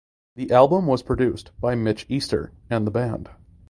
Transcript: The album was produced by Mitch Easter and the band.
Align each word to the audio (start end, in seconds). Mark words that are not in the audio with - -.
The 0.35 0.49
album 0.51 0.87
was 0.87 1.03
produced 1.03 1.51
by 1.59 1.75
Mitch 1.75 2.07
Easter 2.09 2.53
and 2.71 2.87
the 2.87 2.91
band. 2.91 3.29